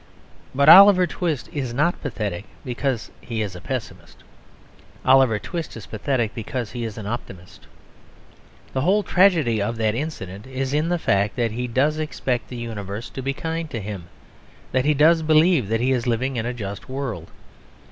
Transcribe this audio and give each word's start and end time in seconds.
But 0.55 0.67
Oliver 0.67 1.05
Twist 1.05 1.47
is 1.53 1.75
not 1.75 2.01
pathetic 2.01 2.45
because 2.65 3.11
he 3.21 3.43
is 3.43 3.55
a 3.55 3.61
pessimist. 3.61 4.23
Oliver 5.05 5.37
Twist 5.37 5.77
is 5.77 5.85
pathetic 5.85 6.33
because 6.33 6.71
he 6.71 6.85
is 6.85 6.97
an 6.97 7.05
optimist. 7.05 7.67
The 8.73 8.81
whole 8.81 9.03
tragedy 9.03 9.61
of 9.61 9.77
that 9.77 9.93
incident 9.93 10.47
is 10.47 10.73
in 10.73 10.89
the 10.89 10.97
fact 10.97 11.35
that 11.35 11.51
he 11.51 11.67
does 11.67 11.99
expect 11.99 12.47
the 12.47 12.57
universe 12.57 13.11
to 13.11 13.21
be 13.21 13.33
kind 13.35 13.69
to 13.69 13.79
him, 13.79 14.05
that 14.71 14.85
he 14.85 14.95
does 14.95 15.21
believe 15.21 15.69
that 15.69 15.81
he 15.81 15.91
is 15.91 16.07
living 16.07 16.35
in 16.35 16.47
a 16.47 16.53
just 16.55 16.89
world. 16.89 17.29